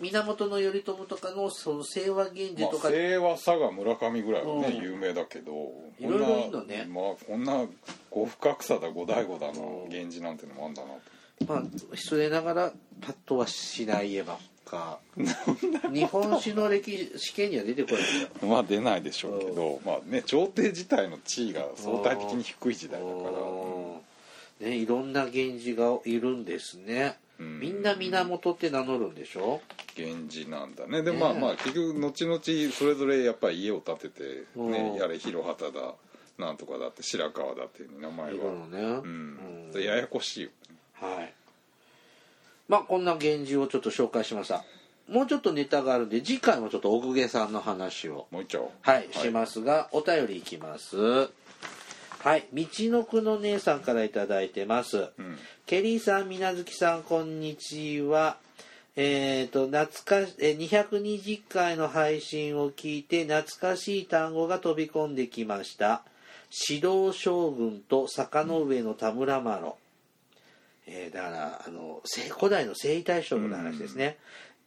[0.00, 4.82] 源頼朝とかのその清和源氏まあとか、清和佐賀村上ぐらいはね、うん。
[4.82, 5.52] 有名だけど
[5.98, 6.86] いろいろいいのね。
[6.88, 7.66] まあこんな
[8.10, 11.00] 呉深草だ五醍醐だの源氏なんてのもあんだなと。
[11.46, 14.98] まあ失礼ながらパッとはしないえばっか。
[15.92, 18.48] 日本史の歴史試験には出てこない。
[18.48, 24.70] まあ出ないでしょうけど、まあね朝廷自体の地位が相対的に低い時代だから、うん。
[24.70, 27.60] ねいろんな源氏がいるんですねうん。
[27.60, 29.60] みんな源って名乗るんでしょ？
[29.96, 31.02] 源氏なんだね。
[31.02, 34.70] でねまあまあ結局後々それぞれやっぱり家を建てて、うん。
[34.72, 35.94] ね、やれ広畑だ
[36.38, 38.32] なんとかだって白川だっていう名前は。
[38.32, 38.78] いるのね。
[38.80, 39.70] うん。
[39.74, 39.82] うん。
[39.82, 40.50] ややこしいよ
[40.94, 41.32] はい。
[42.68, 44.64] まあこんな源氏をちょっと紹介しました。
[45.08, 48.28] もうちょっとネタがあるんで次回もちょっと奥下さんの話を。
[48.30, 48.70] もう一丁。
[48.82, 50.96] はい、しますがお便りいきます
[52.22, 52.44] はい。
[52.54, 55.36] 道のくの姉さんから頂いただいてます、うん。
[55.66, 58.36] ケリーさん、みなずきさん、こんにちは。
[58.94, 66.02] えっ、と、懐かし、えー、220回の配信を聞いて、懐かしい単語が飛び込んできました。
[66.70, 69.76] 指導将軍と坂の上の田村麻呂、
[70.86, 74.16] えーだからあのせ古代の征夷大将軍の話ですね、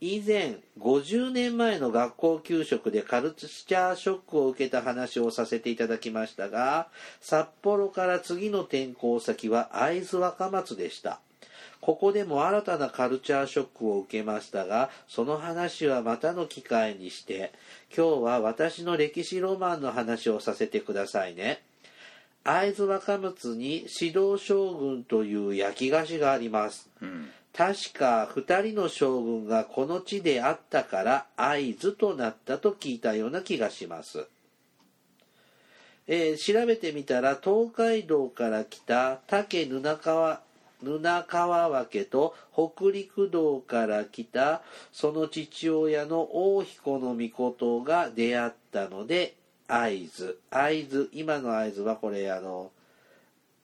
[0.01, 6.89] 以前50年前の学校給食でカルチャーショックを受けた話をさせていただきましたが
[7.21, 11.19] 札幌から次の転校先は会津若松でした。
[11.81, 17.51] ここでも新たなカルチャーショックを受けましたがその話はまたの機会にして
[17.95, 21.61] 今日は私の歴史ロマンの話をさせてくださいね。
[22.43, 26.89] 会津若松に指導将軍という焼き菓子があります。
[27.01, 27.29] うん。
[27.55, 34.27] 確か二人の将軍がこの地であったから会津となったと聞いたような気がします、
[36.05, 40.41] えー調べてみたら東海道から来た竹布川
[40.83, 49.33] 布川分と北陸道から来たその父親の大彦の御事が出会ったので
[49.67, 52.71] 会津会津今の会津はこれあの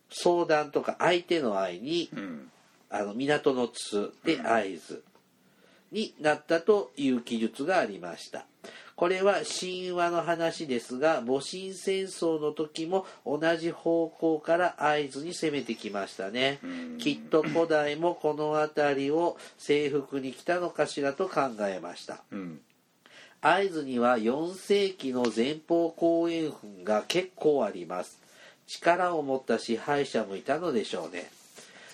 [0.10, 2.52] 相談とか相手の愛にうん。
[2.92, 5.04] あの港の津で会津
[5.92, 8.46] になったという記述がありました。
[8.96, 16.60] これは神話の話ですが戊辰戦争の時も同じ方向から会津に攻めてきましたね。
[16.64, 16.98] うん。
[17.00, 22.22] きっと古代もこの辺りを征服に来たのかしらと考えました。
[22.32, 22.60] うん。
[23.42, 28.22] 会津には4世紀の前方後円墳が結構あります。
[28.68, 31.30] 力を持った支配者もいたのでしょうね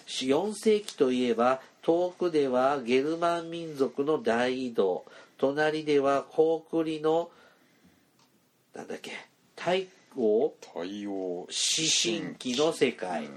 [0.08, 5.06] 4世紀といえば遠くではゲルマン民族の大移動。
[5.38, 7.30] 隣では高句麗の
[8.74, 9.12] なんだっけ
[9.56, 13.32] 太閤太陽四神記の世界、うん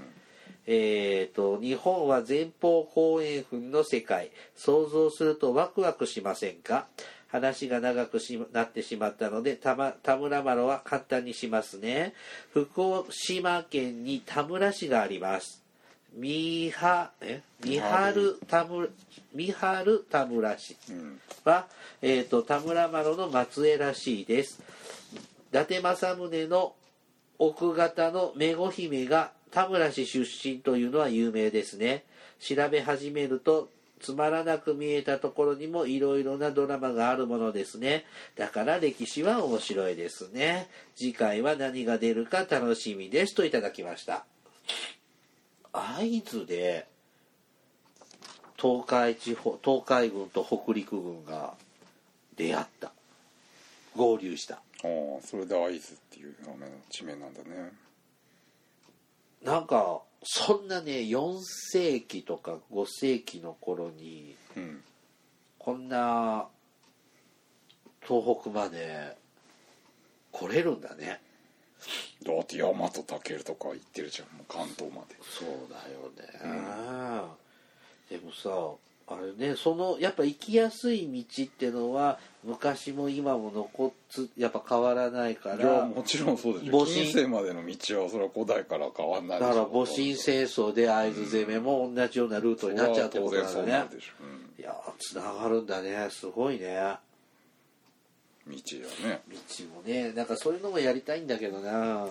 [0.65, 4.31] えー、と日本は前方後円墳の世界。
[4.55, 6.87] 想像するとワクワクしませんか？
[7.27, 12.13] 話が長くしなってしまったので田ま田村麻呂は簡単にしますね。
[12.51, 15.60] 福島県に田村市があります
[16.13, 17.41] 三はえ？
[17.63, 18.87] 三春田村
[19.33, 21.19] 三春田村市うん。
[21.45, 21.67] は、
[22.01, 24.61] えー、と田村麻呂の末裔らしいです。
[25.51, 26.73] 伊達政宗の
[27.39, 32.03] 奥方の女子姫が田村氏出身というのは有名ですね。
[32.39, 33.69] 調べ始めると
[34.01, 38.05] つまらなく見えたところにもいろいろなドラマがあるものですね。
[38.35, 40.69] だから歴史は面白いですね。
[40.95, 43.35] 次回は何が出るか楽しみです。
[43.35, 44.25] といただきました
[45.73, 46.87] 会津で
[48.57, 51.53] 東海地方東海軍と北陸軍が
[52.35, 52.91] 出会った。
[53.95, 54.55] 合流した。
[54.55, 57.71] ああそれで会津っていう名前の地名なんだね。
[59.43, 61.39] なんかそんなね4
[61.73, 64.83] 世紀とか5世紀の頃にうん。
[65.63, 66.47] こんな
[68.01, 69.15] 東北まで
[70.31, 71.21] 来れるんだね
[72.23, 73.03] だって大和武
[73.43, 75.15] とか行ってるじゃんもう関東まで。
[75.21, 77.29] そうだよね、
[78.09, 78.75] でもさ
[79.13, 93.63] あれねそのやっぱ行きやすい道ってのは昔も今も残っつやっぱ変わらないかいやらもちろんそうでしょ戊辰近世までの道はそれは古代から変わんないだから戊辰戦争で会津攻めも同じようなルートになっちゃうってことなんだね。
[93.63, 96.07] うなるでしょ、いやーつながるんだね。
[96.09, 96.67] すごいね。
[96.67, 96.95] うん、
[98.47, 99.21] 道やね。
[99.29, 100.11] 道もね。
[100.13, 102.07] なんかそういうのもやりたいんだけどな。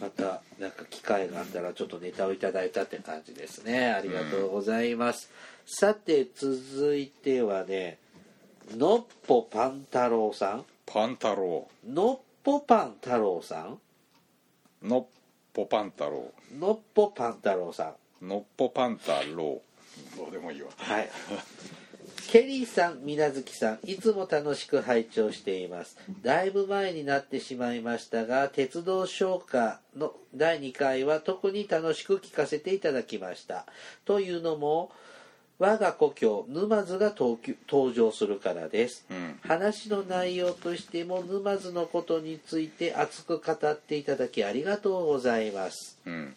[0.00, 3.90] またなんか機会があったらちょっとネタをいただいたって感じですね。
[3.90, 5.30] ありがとうございます、
[5.66, 7.98] さて続いてはね
[8.76, 10.64] のっぽパン太郎さん。
[10.86, 11.68] パン太郎。
[11.86, 13.78] のっぽパン太郎さん。
[14.82, 15.06] のっ
[15.52, 16.32] ぽパン太郎。
[16.58, 18.26] のっぽパン太郎さん。
[18.26, 19.60] のっぽパン太郎。
[20.16, 20.70] どうでもいいわ。
[20.76, 21.10] はい。
[22.30, 25.98] ケリーさん、みなずきさん、いつも楽しく拝聴しています。
[26.22, 33.66] だいぶ前になってしまいましたが、鉄道消化の第2回は特に楽しく聞かせていただきました。
[34.04, 34.92] というのも、
[35.58, 39.06] 我が故郷、沼津が登場するからです。
[39.10, 45.98] うん話の内容としても沼津のことについて熱く語っていただきありがとうございます。
[46.06, 46.36] うん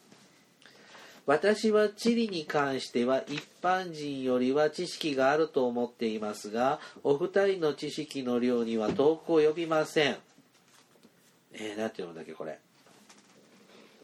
[1.25, 10.17] 私は地理に関しては一般人よりは知識があると思っていますがお二人の知識の量には遠く及びません。
[11.53, 12.59] えー、なんて読むんだっけこれ。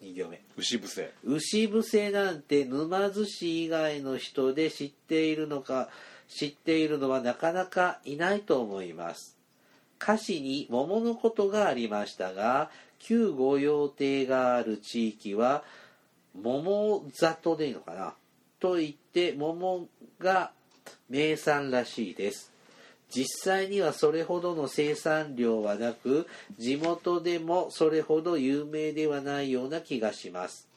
[0.01, 0.39] 2行目。
[0.55, 1.11] 牛伏せ。
[1.25, 5.89] 牛伏せなんて沼津市以外の人で知っているのか
[6.29, 9.35] 知っているのはなかなかいないと思います。
[10.01, 15.63] 歌詞に桃のことがありましたが旧御用邸がある地域は
[16.35, 18.13] 桃里でいいのかな？
[18.59, 19.87] と言って桃
[20.19, 20.51] が
[21.09, 22.51] 名産らしいです。
[23.09, 26.27] 実際にはそれほどの生産量はなく
[26.59, 30.67] 地元でもそれほど有名ではないような気がします。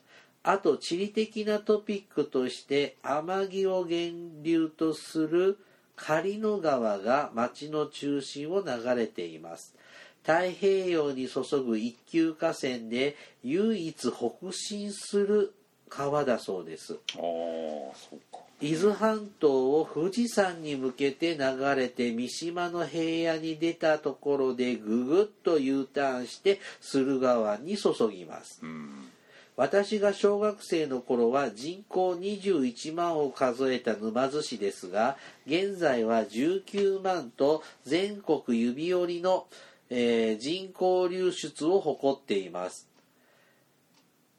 [0.42, 5.58] あと地理的なトピックとして天城を源流とする
[5.94, 9.74] 狩野川が町の中心を流れています。
[10.24, 15.54] 太平洋に注ぐ一級河川で唯一北進する
[15.88, 16.98] 川だそうです。
[18.60, 28.60] 伊豆半島を富士山に向けて流れて三島の平野に出たところでぐぐっと U ターンして駿河湾に注ぎます。
[28.62, 29.10] うん。
[29.56, 39.46] 私が小学生の頃は人口21万を数えた沼津市ですが現在は19万と全国指折りの、
[39.94, 42.88] えー人口流出を誇っています。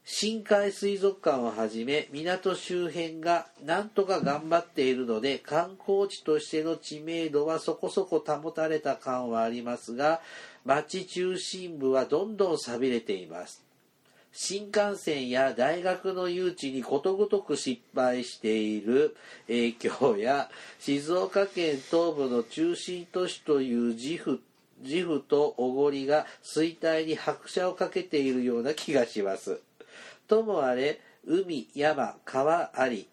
[0.04, 10.22] 深海水族館をはじめ港周辺がなんとか頑張っているので観光地としての知名度はそこそこ保たれた感はありますが
[10.66, 13.64] 町中心部はどんどん寂れています。
[14.32, 24.42] 新幹線や大学の誘致にことごとく失敗している影響や静岡県東部の中心都市という自負
[24.84, 29.60] 自負とおごりが衰退に拍車をかけているような気がします。
[30.28, 33.08] ともあれ海山川あり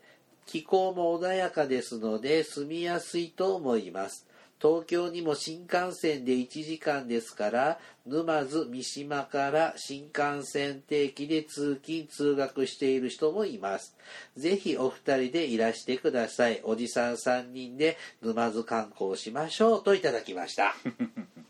[0.46, 4.26] 気候も穏やかですので住みやすいと思います。
[4.60, 13.96] 東京にも新幹線で1時間ですから沼津三島から新幹線定期で通勤通学している人もいます。
[14.36, 16.60] ぜひお二人でいらしてください。
[16.64, 20.74] おじさん3人で沼津観光しましょうといただきました。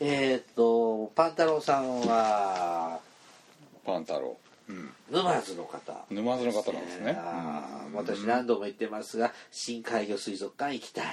[0.00, 3.00] えっとパンタロンさんは
[3.84, 4.36] パン太郎
[4.68, 4.90] うん。
[5.10, 6.04] 沼津の方。
[6.10, 7.16] 沼津の方なんですね。
[7.94, 11.04] 私何度も言ってますが深海魚水族館行きたい。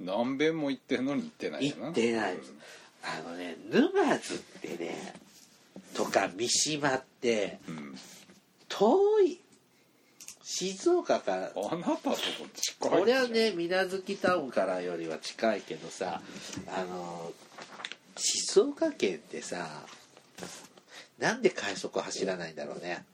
[0.00, 2.52] 何遍も行ってんのに行ってない行ってないです。
[3.04, 5.14] あのね沼津ってね
[5.94, 7.94] とか三島ってうん、うん
[8.74, 9.38] 遠い
[10.42, 12.16] 静岡からあなたとこ
[12.54, 16.22] 近いこれはね水無月タウンからよりは近いけどさ
[16.68, 17.32] あの
[18.16, 19.66] 静岡県ってさ
[21.18, 23.04] なんで快速走らないんだろうね。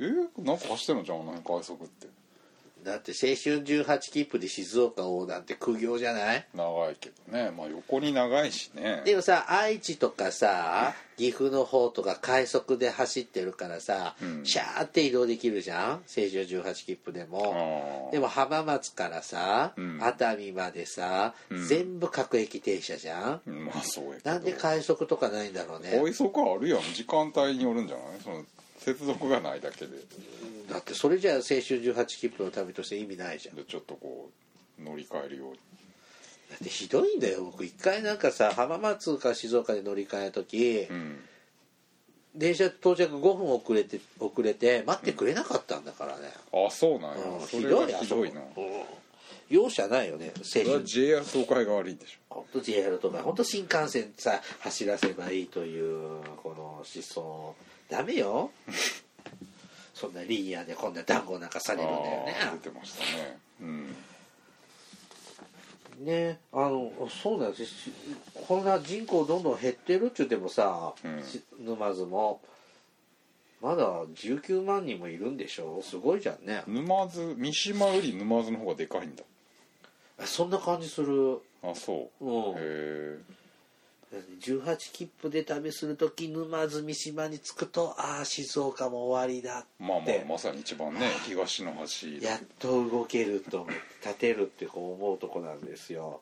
[0.00, 0.10] え
[0.42, 2.08] なんか走ってんのじゃんあの辺快速って。
[2.84, 6.46] だって青春18切符で静岡横断って苦行じゃない？
[6.54, 7.50] 長いけどね。
[7.56, 9.02] まあ横に長いしね。
[9.04, 14.44] でもさ愛知とかさ岐阜の方とか快速で走ってるからさ、うん。
[14.44, 15.90] シャーって移動できるじゃん？
[15.92, 18.10] 青春18切符でも。
[18.12, 19.98] でも浜松からさ、うん。
[20.02, 21.66] 熱海までさ、うん。
[21.66, 23.40] 全部各駅停車じゃん？
[23.46, 24.30] うんまあそうやけど。
[24.30, 25.98] なんで快速とかないんだろうね。
[26.02, 26.80] 快速はあるやん。
[26.94, 28.06] 時間帯によるんじゃない？
[28.22, 28.44] その
[28.84, 29.92] 接続がないだけで。
[30.70, 33.56] だってそれじゃあ青春18切符の旅として意味ないじゃん。
[33.56, 34.30] だでちょっとこ
[34.78, 35.58] う乗り換えるように。
[36.54, 37.44] ってひどいんだよ。
[37.44, 41.18] 僕一回なんかさ浜松か静岡で乗り換えた時、うん。
[42.34, 47.24] 電車到着5分遅れて遅れて待ってくれなかったんだからね、あそうなんや。
[47.40, 47.46] うん。
[47.46, 48.40] それがひどいな。
[48.40, 48.44] うん。
[49.48, 52.34] 容赦ないよね青それは春 JR 東海が悪いんでしょ。
[52.34, 57.54] 本当 JR とか本当新幹線さ走らせばいいというこの思想
[57.88, 58.50] ダメよ。
[59.94, 62.34] そんなリニアでこんな団子なんかされるんだよね。
[62.62, 63.96] 出てましたねうん。
[66.04, 66.90] ねあの
[67.22, 67.54] そうだよ。
[67.54, 67.64] し
[68.46, 71.22] こんな人口どんどん減ってるっちゅうてもさ、うん。
[71.22, 72.40] し沼津も
[73.62, 75.80] まだ19万人もいるんでしょ。
[75.82, 76.64] すごいじゃんね。
[76.66, 79.22] 沼津三島より沼津の方がでかいんだ。
[80.26, 81.38] そんな感じする。
[81.62, 82.24] あそう。
[82.24, 82.52] うん。
[82.52, 83.18] へえ
[84.40, 93.74] 18切符で旅する時沼津三島に着くとああ静岡も終わりだまあまであまさに一番ね東の端やっと動けると思って
[94.04, 96.20] 立てるってこう思うとこなんですよ。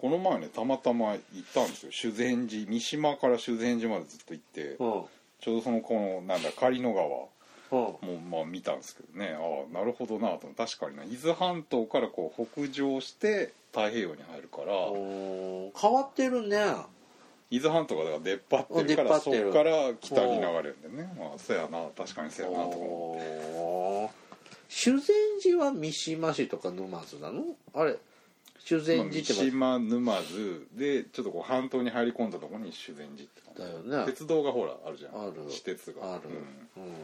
[0.00, 1.20] この前ねたまたま行っ
[1.54, 1.92] たんですよ。
[1.92, 4.76] 修善寺三島から修善寺までずっと行ってうん。
[5.40, 7.06] ちょうどそのこのなんだ狩野川。
[7.06, 8.08] うん。
[8.08, 9.36] もまあ見たんですけどね。
[9.38, 10.48] ああなるほどなと。
[10.56, 11.04] 確かにな。
[11.04, 14.74] 伊豆半島からこう北上して太平洋に入るから
[15.80, 16.76] 変わってるね。
[17.50, 21.12] 伊豆半島がだから出っ張ってるからそこから北に流れるんでね。
[21.18, 21.88] まあそうやな。
[21.96, 24.10] 確かにそうやなとか思
[24.68, 27.44] 修善寺は三島市とか沼津なの？
[27.74, 27.96] あれ
[28.58, 34.06] 修善寺って島沼津でちょっとこう半島に入り込んだところに修善寺ってだよね。
[34.06, 35.20] 鉄道がほらあるじゃん。
[35.20, 35.32] ある。
[35.50, 36.14] 私鉄が。
[36.14, 36.22] ある、
[36.76, 36.84] うん。
[36.84, 36.94] うん。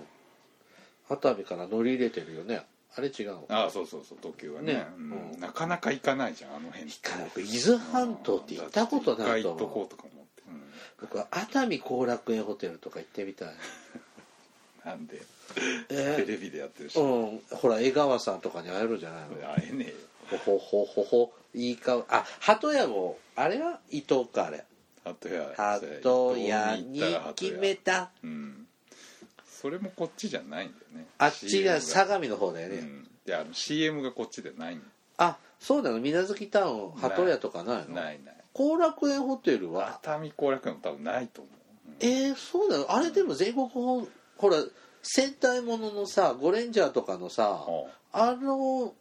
[1.10, 2.62] 熱海から乗り入れてるよね
[2.96, 4.74] あれ違うのああそうそうそう特急がね。
[4.74, 4.86] ね。
[4.96, 5.30] うん。
[5.34, 5.40] うん。
[5.40, 6.90] なかなか行かないじゃんあの辺。
[6.90, 6.94] っ
[7.34, 10.62] て伊豆半島って行ったことないと一回行っとこ思ううとか思って、うん。
[11.00, 13.48] 僕は熱海後楽園ホテルとか行ってみたい。
[14.84, 15.20] なんで？
[15.90, 16.16] え？
[16.24, 17.40] テレビでやってるし、うん。
[17.50, 19.36] ほら江川さんとかに会えるじゃないの？
[19.36, 20.38] 会えねえよ。
[20.44, 22.04] ほほほほいい顔。
[22.08, 24.64] あ鳩屋もあれは伊藤かあれ。
[25.04, 25.54] 鳩屋。
[25.56, 27.00] 鳩屋に
[27.36, 28.10] 決めた。
[28.22, 28.67] うん
[29.60, 31.06] それもこっちじゃないんだよね。
[31.18, 33.08] あっちが相模の方だよね、うん。
[33.26, 34.82] いやあの CM がこっちでないん
[35.16, 35.98] あそうなの。
[35.98, 37.94] 水無月タウン鳩屋とかないの？
[37.96, 38.20] ない。
[38.24, 39.98] ない後楽園ホテルは？
[40.02, 42.08] 熱海後楽園も多分ないと思う、うん。
[42.08, 42.92] えー、そうなの？
[42.92, 44.06] あれでも全国ほ
[44.36, 44.56] ほら
[45.02, 48.94] 戦隊もののさゴレンジャーとかのさはあの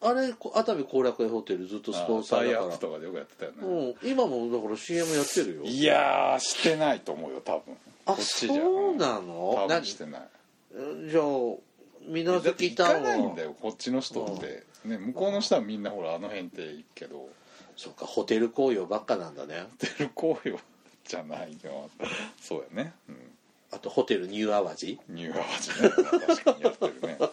[0.00, 2.78] あれこ熱海後楽園ホテルずっとスポンサーだから。
[2.78, 5.62] とかでよくやってたよね、うん、今もだから CM やってるよ。
[5.64, 7.76] いやーしてないと思うよ多分
[8.06, 9.80] あこっちじゃそうな多の何？
[9.80, 10.20] 分してない。
[11.10, 11.24] じゃあ
[12.08, 17.28] 水月タウン行かないんだはよこっちの人って、ね、向こうの人はみんなほらあの辺って行くけど。
[17.78, 19.66] そっかホテル紅葉ばっかなんだね。
[19.70, 20.58] ホテル紅葉
[21.04, 21.90] じゃないよ。
[22.40, 23.16] そうやね、うん、
[23.70, 25.90] あとホテルニューアワジニューアワジね。
[26.26, 27.26] 確かにやってるね、 うん、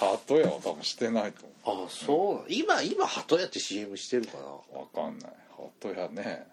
[0.00, 4.44] ハート屋は多分してないとあそう、今今鳩屋って CM してるかな？
[4.44, 4.62] 思
[4.94, 5.32] うわかんない。
[5.56, 6.46] ハート屋ね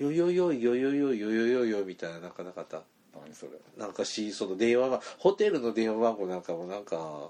[0.00, 2.82] よよよよよよよよよよみたいななかなかった
[3.14, 7.28] 何それなんかしその電話番ホテルの電話番号なんかもなんか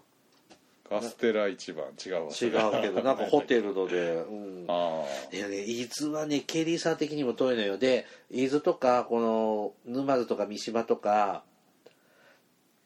[0.89, 2.47] カステラ一番違うわ違
[2.79, 11.43] うけどなんかホテルので、うん、あいやね伊豆はねケリーさん的にも遠いのよで伊豆とかこの沼津とか三島とか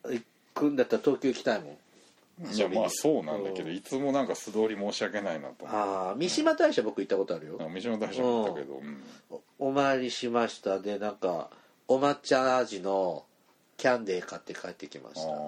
[0.05, 0.22] 行
[0.55, 1.76] くんだったら東京行きたいもん
[2.53, 3.76] いやまあそうなんだけど、うん。
[3.76, 7.59] いつもなんか素通り申し訳ないなとああ三島大社僕行ったことあるよ。
[7.61, 9.03] あ三島大社も行ったけど、うん。
[9.59, 11.51] おお参りしましたでなんか
[11.87, 13.24] お抹茶味の
[13.76, 15.37] キャンデー買って帰ってきまあした、うん。
[15.37, 15.41] ー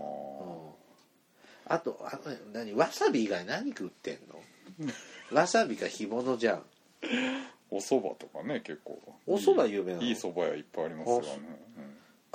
[1.69, 4.87] あとあの何わさび以外何食ってんの？
[5.37, 6.63] わさびが干物じゃん。
[7.69, 9.01] お蕎麦とかね結構。
[9.27, 10.05] お蕎麦有名なの？
[10.05, 11.27] いい蕎麦屋いっぱいありますよね、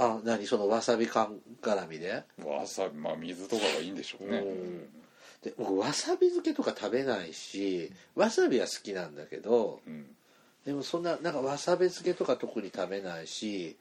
[0.04, 0.48] あ何？
[0.48, 2.24] そのわさび缶絡みで？
[2.40, 4.80] うん、わさびまあ水とかがいいんでしょうね、うん。
[5.44, 10.06] で僕わさび漬けとか食べないしわさびは好きなんだけどうん。
[10.66, 13.78] でもそんななんかわさび漬けとか特に食べないし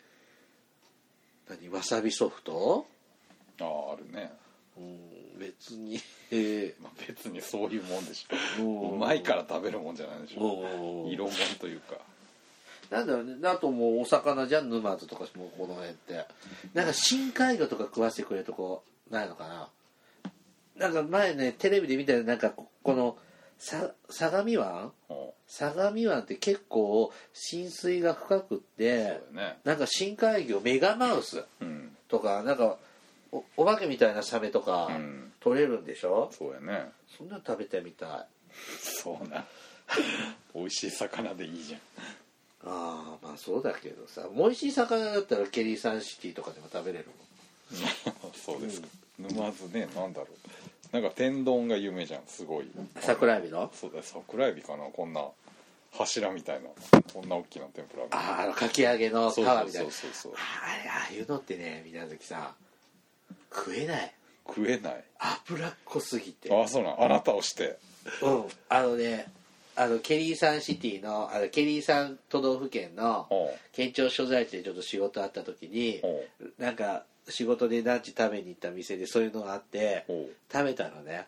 [1.49, 1.69] 何？
[1.71, 2.87] わさびソフト？
[3.61, 4.33] あああるね、
[4.77, 5.99] うん別に。
[6.31, 8.91] え まあ、別にそういうもんでしょ。
[8.91, 11.05] うまいから食べるもんじゃないでしーょ。
[11.05, 11.11] うん。
[11.11, 11.97] 色もんというか
[12.91, 13.37] なんだろうね。
[13.45, 16.27] あともうお魚じゃん沼津とかもうこの辺って。
[16.75, 19.69] なんか深海魚とか食わせてくれるとこないのかな。
[20.77, 23.17] なんか前ねテレビで見たらなんかここの
[23.59, 24.93] さ相模湾？
[25.09, 29.59] お相模湾って結構浸水が深くってね。
[29.65, 31.97] なんか深海魚メガマウスうん。
[32.09, 32.77] とかなんか
[33.31, 35.33] おお化けみたいなサメとかうん。
[35.41, 36.91] 取れるんでしょ、そうやね。
[37.17, 38.09] そんなの食べてみたい。
[38.11, 38.27] あ
[38.79, 39.47] そうな。
[40.55, 41.81] 美味しい魚でいいじゃん
[42.65, 47.17] あまあそうだけどさ美味しい魚だったらケリーサンシティとかでも食べれるもん
[48.35, 48.89] そうですか、
[49.19, 50.93] 沼津ねなんだろう。
[50.93, 52.71] なんか天丼が有名じゃんすごい。
[53.01, 53.71] 桜エビの？
[53.73, 55.25] そうだ桜エビかなこんな
[55.93, 56.69] 柱みたいな
[57.15, 60.11] こんな大きな天ぷらああかき揚げの皮みたいなそうそう。
[60.13, 62.55] そうあれああいうのってね水無月さん
[63.55, 64.15] 食えない。
[64.47, 65.05] 食えない。
[65.47, 66.53] 脂っこすぎて。
[66.53, 67.03] あそうなん。
[67.03, 67.79] あなたをして。
[68.23, 68.45] うん。
[68.69, 69.33] あのね
[69.77, 73.29] あのケリーサンシティのあのケリーサン都道府県の
[73.73, 76.03] 県庁所在地でちょっと仕事あった時に
[76.59, 80.05] なんか仕事でランチ食べに行った店でそういうのがあって
[80.53, 81.27] 食べたのね。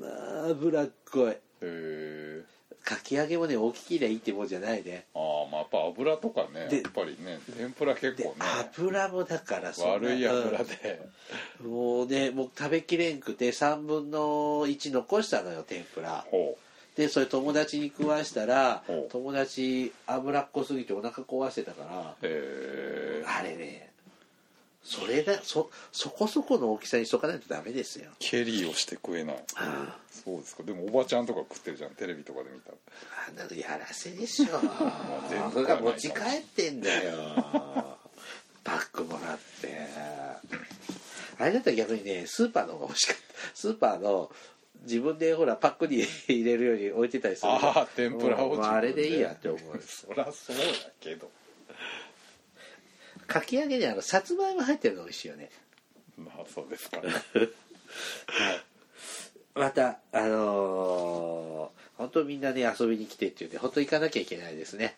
[0.00, 1.36] まあ脂っこい。
[2.84, 5.04] かき揚げもね大きけりゃいいってもんじゃないね。
[5.14, 8.36] ああまあやっぱ油とかねでやっぱりね天ぷら結で構ね
[8.76, 11.00] 油もだからそ悪い油で。
[11.62, 16.24] うんもうねもう食べきれんくて3分の1残したのよ天ぷら。
[16.30, 16.56] ほ
[16.96, 23.92] でそれ友達に食わしたら友達脂っこすぎてお腹壊してたからあれね
[24.84, 28.10] それだそそこそこの大きさにしとかないとダメですよ。
[28.18, 29.36] ケリーをして食えない。
[29.54, 30.64] あそうですか。
[30.64, 32.76] でもおばちゃんとか食ってるじゃんテレビとかで見たら。
[33.28, 34.46] あんなのやらせでしょ。
[35.30, 37.96] 全部それが持ち帰ってんだよ。
[38.64, 39.86] パックもらって。
[41.38, 43.22] あれだったら逆にねスーパーの方が欲しかった。
[43.54, 44.32] スーパーの
[44.82, 47.52] 自分でほらパックに入れるように置いてたりする。
[47.52, 49.80] ああ天ぷらをうんまああれでいいやって思う。
[49.80, 50.62] そりゃそうだ
[51.00, 51.30] けど。
[53.26, 55.50] かき揚げにあのさつまいも入ってるの美味しいよね。
[56.18, 57.08] まあそうですかはい。
[59.54, 64.96] またあのー本当みんなね遊びに来てって言って本当行かなきゃいけないですね。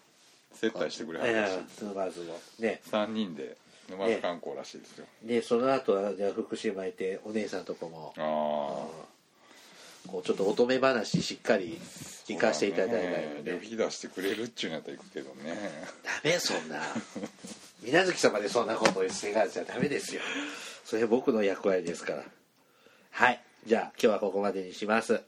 [0.55, 1.49] 接待してくれはえる
[1.82, 2.80] 沼津もね。
[2.91, 3.57] 3人で
[3.91, 5.05] 沼津観光らしいですよ。
[5.22, 8.14] でその後はじゃあ福島行ってお姉さんとこも。
[8.16, 9.04] あ
[10.07, 11.85] こうちょっと乙女話しっかりあ
[12.27, 15.55] 聞かせていただいたいので、旅費出してくれるっちゅうんやったら行くけどね。
[16.03, 16.81] ダメそんな
[17.83, 20.23] 水無月様でそんなことをせがじゃダメですよ。
[20.85, 22.25] それ僕の役割ですから。
[23.11, 25.21] はいじゃあ今日はここまでにします、うん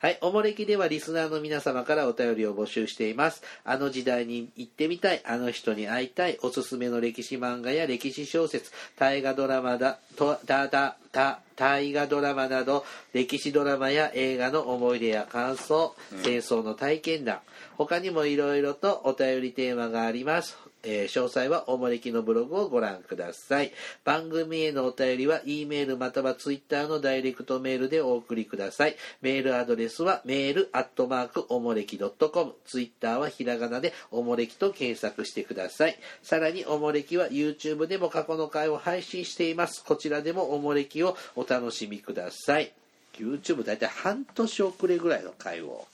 [0.00, 3.42] はい、おもれきではリスナーの皆様からお便りを募集しています。
[3.64, 17.40] あの時代に行ってみたい、あの人に会いたい、おすすめの歴史漫画や歴史小説、大河ドラマだ、と、だ、だ、た、大河ドラマなど、歴史ドラマや映画の思い出や感想、戦争の体験談、
[17.76, 20.58] 他にもいろいろとお便りテーマがあります。
[20.86, 23.72] えー詳細はおもれきのブログをご覧ください。
[24.04, 28.96] 番組へのお便りは E メールまたは Twitter のダイレクトメールでお送りください。
[29.20, 35.98] メールアドレスはメールアットマークおもれき .com ツイッターはひらがなでおもれきと検索してください。
[36.22, 39.84] さらにおもれきは YouTube でも過去の回を配信しています。
[39.84, 42.72] こちらでもおもれきをお楽しみください。
[43.18, 45.86] YouTube 大体半年遅れぐらいの回を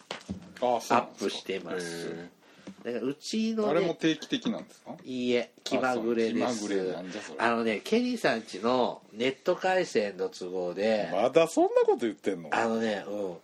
[0.60, 2.08] アップしてます。
[2.08, 2.41] へ
[2.84, 4.92] だからうちの、ね、ーあれも定期的なんですか？
[5.04, 6.44] いいえ気まぐれです。
[6.44, 7.38] あそう気まぐれなんじゃそれ。
[7.38, 12.50] あのねケリーさんちのネット回線の都合で、まだそんなこと言ってんの？
[12.52, 13.34] あのねうん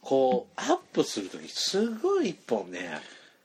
[0.00, 3.00] こうアップする時すごい一本ね。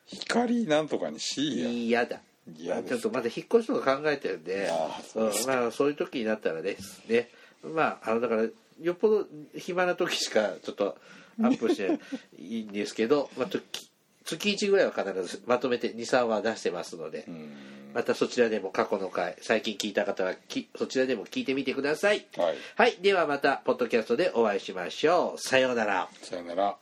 [0.08, 2.20] 光なんとかにしいや嫌だ。
[2.58, 2.90] 嫌です。
[2.90, 4.70] ちょっとまだ引っ越しとか考えてるんで
[5.14, 7.30] そうですんまあそういう時になったらですね。
[7.64, 8.44] まああのだから
[8.82, 9.26] よっぽど
[9.56, 10.98] 暇な時しかちょっと
[11.40, 12.00] アップして
[12.40, 13.91] いいんですけど、まあ、時
[14.26, 17.50] 月1ぐらいは必ずまとめて23話出してますので、うん。
[17.94, 22.26] またそちらでも過去の回最近聞いた方はきそちらでも聞いてみてください。
[22.38, 22.56] はい。
[22.76, 22.98] はい。
[23.02, 25.40] ではまたポッドキャストでお会いしましょう。
[25.40, 26.08] さようなら。
[26.22, 26.78] さよなら